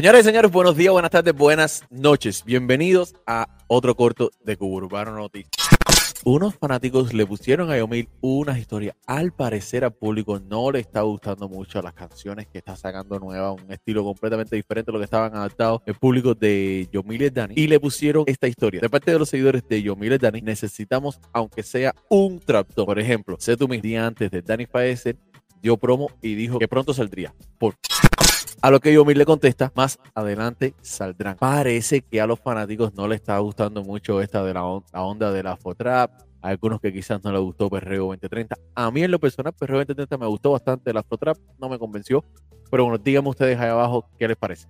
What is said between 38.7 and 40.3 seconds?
A mí en lo personal, Perreo 2030 me